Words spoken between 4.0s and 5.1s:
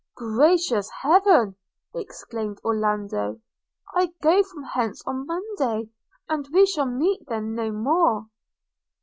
go from hence